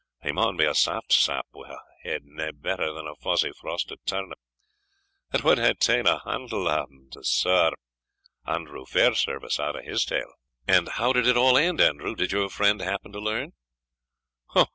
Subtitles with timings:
[0.23, 3.99] He maun be a saft sap, wi' a head nae better than a fozy frosted
[4.07, 4.39] turnip
[5.31, 7.73] it wad hae ta'en a hantle o' them to scaur
[8.43, 10.33] Andrew Fairservice out o' his tale."
[10.67, 12.15] "And how did it all end, Andrew?
[12.15, 13.53] did your friend happen to learn?"